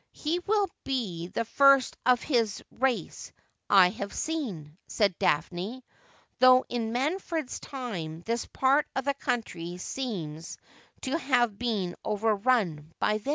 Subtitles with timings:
[0.25, 3.31] 'He will be the first of his race
[3.69, 5.83] I have seen,' said Daphne,'
[6.39, 10.57] though in Manfred's time this part of the country seems
[11.01, 13.29] to have been overrun by them.'